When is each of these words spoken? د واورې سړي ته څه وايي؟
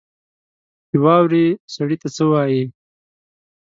د 0.89 0.91
واورې 1.03 1.45
سړي 1.75 1.97
ته 2.01 2.07
څه 2.15 2.23
وايي؟ 2.31 2.63